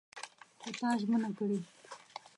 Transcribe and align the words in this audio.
خو 0.59 0.69
تا 0.77 0.87
ژمنه 0.99 1.29
کړې! 1.37 1.59